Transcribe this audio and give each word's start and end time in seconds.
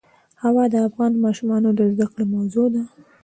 هوا 0.43 0.63
د 0.69 0.75
افغان 0.87 1.13
ماشومانو 1.25 1.69
د 1.73 1.81
زده 1.93 2.05
کړې 2.11 2.25
موضوع 2.33 2.67
ده. 2.73 2.83